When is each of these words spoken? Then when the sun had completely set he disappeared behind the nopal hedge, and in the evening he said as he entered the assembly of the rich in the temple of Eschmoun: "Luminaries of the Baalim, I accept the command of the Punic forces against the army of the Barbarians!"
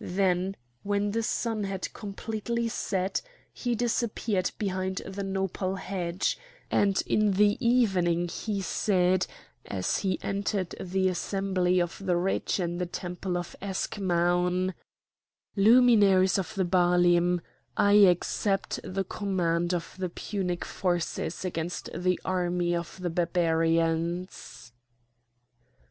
Then 0.00 0.56
when 0.84 1.10
the 1.10 1.22
sun 1.22 1.64
had 1.64 1.92
completely 1.92 2.66
set 2.66 3.20
he 3.52 3.74
disappeared 3.74 4.50
behind 4.56 5.02
the 5.06 5.22
nopal 5.22 5.74
hedge, 5.76 6.38
and 6.70 7.02
in 7.06 7.32
the 7.32 7.58
evening 7.60 8.28
he 8.28 8.62
said 8.62 9.26
as 9.66 9.98
he 9.98 10.18
entered 10.22 10.74
the 10.80 11.10
assembly 11.10 11.78
of 11.78 11.98
the 12.02 12.16
rich 12.16 12.58
in 12.58 12.78
the 12.78 12.86
temple 12.86 13.36
of 13.36 13.54
Eschmoun: 13.60 14.72
"Luminaries 15.56 16.38
of 16.38 16.54
the 16.54 16.64
Baalim, 16.64 17.42
I 17.76 17.92
accept 17.96 18.80
the 18.82 19.04
command 19.04 19.74
of 19.74 19.94
the 19.98 20.08
Punic 20.08 20.64
forces 20.64 21.44
against 21.44 21.90
the 21.94 22.18
army 22.24 22.74
of 22.74 22.98
the 22.98 23.10
Barbarians!" 23.10 24.72